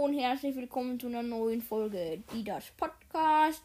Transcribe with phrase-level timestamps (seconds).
[0.00, 3.62] und herzlich willkommen zu einer neuen Folge Didas Podcast.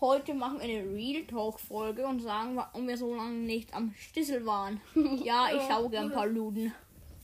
[0.00, 3.94] Heute machen wir eine Real Talk Folge und sagen, warum wir so lange nicht am
[3.96, 4.80] Stissel waren.
[5.24, 6.74] Ja, ich sauge ein paar Luden.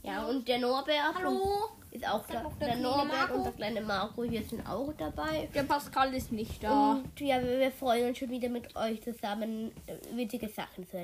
[0.05, 1.71] Ja, und der Norbert Hallo.
[1.91, 2.53] ist auch da.
[2.61, 3.35] der Der Norbert Marco.
[3.35, 5.49] und der kleine Marco hier sind auch dabei.
[5.53, 6.93] Der Pascal ist nicht da.
[6.93, 11.03] Und ja, wir, wir freuen uns schon wieder mit euch zusammen äh, witzige Sachen zu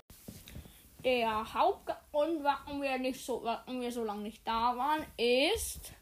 [1.02, 5.92] Der Hauptgrund, warum wir nicht so, warum wir so lange nicht da waren, ist,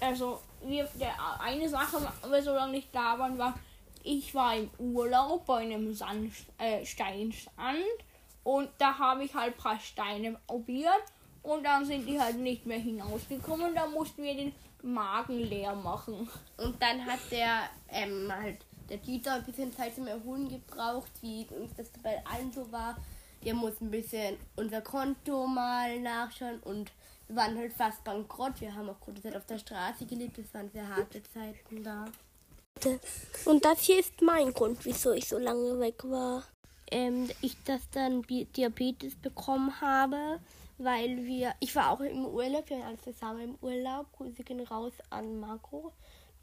[0.00, 3.54] also wir, der eine Sache, warum wir so lange nicht da waren, war,
[4.02, 7.78] ich war im Urlaub bei einem Sand, äh, Steinstand
[8.42, 11.02] und da habe ich halt ein paar Steine probiert
[11.42, 15.74] und dann sind die halt nicht mehr hinausgekommen und da mussten wir den Magen leer
[15.74, 16.28] machen.
[16.56, 21.46] Und dann hat der ähm, halt der Dieter ein bisschen Zeit zum Erholen gebraucht, wie
[21.58, 22.96] uns das bei allen so war.
[23.42, 26.90] Wir mussten ein bisschen unser Konto mal nachschauen und
[27.30, 28.60] wir waren halt fast bankrott.
[28.60, 30.36] Wir haben auch kurze Zeit auf der Straße gelebt.
[30.38, 32.06] Es waren sehr harte Zeiten da.
[33.44, 36.42] Und das hier ist mein Grund, wieso ich so lange weg war.
[36.90, 40.40] ähm, ich das dann Diabetes bekommen habe,
[40.78, 44.06] weil wir, ich war auch im Urlaub, wir waren alle zusammen im Urlaub.
[44.16, 45.92] Grüße gehen raus an Marco,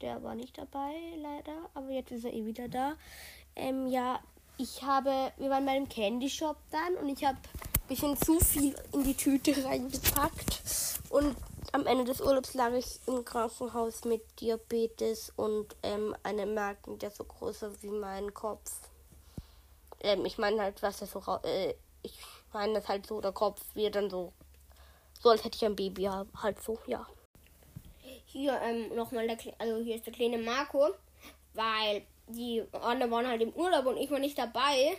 [0.00, 2.94] der war nicht dabei leider, aber jetzt ist er eh wieder da.
[3.56, 4.20] Ähm, ja,
[4.56, 7.36] ich habe, wir waren bei einem Candy Shop dann und ich habe
[7.88, 10.60] bisschen zu viel in die Tüte reingepackt
[11.08, 11.34] und
[11.72, 17.10] am Ende des Urlaubs lag ich im Krankenhaus mit Diabetes und ähm, einem Magen, der
[17.10, 18.70] so groß war wie mein Kopf.
[20.00, 22.18] Ähm, ich meine halt, was das so äh, ich
[22.52, 24.32] meine das halt so, der Kopf wird dann so,
[25.20, 27.06] so als hätte ich ein Baby halt so, ja.
[28.26, 30.90] Hier ähm, nochmal der also hier ist der kleine Marco,
[31.54, 34.98] weil die anderen waren halt im Urlaub und ich war nicht dabei.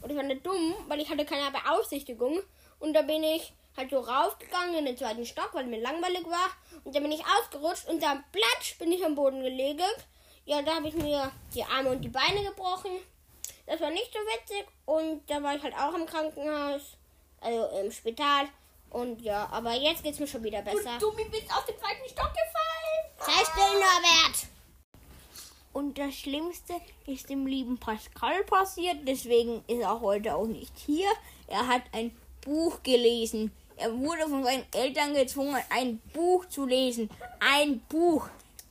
[0.00, 2.40] Und ich war nicht dumm, weil ich hatte keine Beaufsichtigung.
[2.78, 6.50] Und da bin ich halt so raufgegangen in den zweiten Stock, weil mir langweilig war.
[6.84, 9.82] Und dann bin ich ausgerutscht und dann platsch bin ich am Boden gelegen.
[10.44, 12.92] Ja, da habe ich mir die Arme und die Beine gebrochen.
[13.66, 14.64] Das war nicht so witzig.
[14.84, 16.82] Und da war ich halt auch im Krankenhaus,
[17.40, 18.48] also im Spital.
[18.90, 20.98] Und ja, aber jetzt geht's mir schon wieder besser.
[21.00, 22.66] Du bist aus dem zweiten Stock gefallen.
[23.18, 24.15] Sei still, Norbert!
[25.76, 26.72] Und das Schlimmste
[27.06, 31.06] ist dem lieben Pascal passiert, deswegen ist er heute auch nicht hier.
[31.48, 33.52] Er hat ein Buch gelesen.
[33.76, 37.10] Er wurde von seinen Eltern gezwungen, ein Buch zu lesen.
[37.40, 38.26] Ein Buch.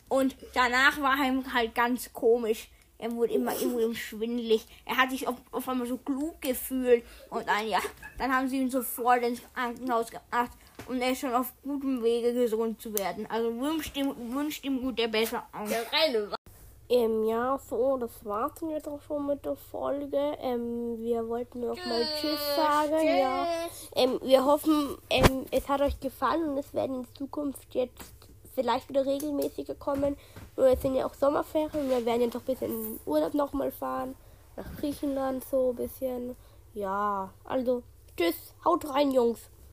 [0.09, 2.69] Und danach war ihm halt ganz komisch.
[2.97, 4.65] Er wurde immer irgendwie schwindelig.
[4.83, 7.03] Er hat sich auf, auf einmal so klug gefühlt.
[7.29, 7.81] Und dann, ja,
[8.17, 10.53] dann haben sie ihn sofort ins Krankenhaus gebracht.
[10.87, 13.27] Und er ist schon auf gutem Wege, gesund zu werden.
[13.29, 15.43] Also wünscht ihm, wünscht ihm gute Besserung.
[16.87, 20.37] Ähm, ja, so, das war's dann jetzt auch schon mit der Folge.
[20.39, 23.03] Ähm, wir wollten noch mal Tschüss sagen.
[23.03, 23.47] Ja.
[23.95, 28.13] Ähm, wir hoffen, ähm, es hat euch gefallen und es werden in Zukunft jetzt
[28.53, 30.15] vielleicht wieder regelmäßiger kommen.
[30.55, 32.99] Nur es sind ja auch Sommerferien und wir werden jetzt auch ein bisschen in den
[33.05, 34.15] Urlaub nochmal fahren.
[34.55, 36.35] Nach Griechenland so ein bisschen.
[36.75, 37.81] Ja, also
[38.15, 39.49] tschüss, haut rein, Jungs.